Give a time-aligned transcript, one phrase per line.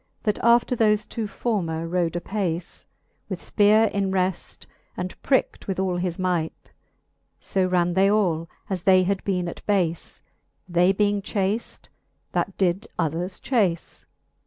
[0.23, 2.87] That after thole two former rode apace.
[3.29, 4.65] With fpeare in reft,
[4.97, 6.71] and prickt with all his might:
[7.39, 10.23] So ran they all, as they had bene at bace,
[10.67, 11.89] They being chafed,
[12.31, 14.07] that did others chafe.